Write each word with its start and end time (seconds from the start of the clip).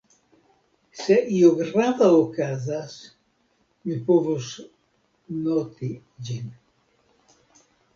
Se 1.01 1.17
io 1.39 1.51
grava 1.59 2.07
okazas, 2.23 2.97
mi 3.87 4.01
povos 4.11 4.51
noti 5.47 5.95
ĝin. 6.29 6.55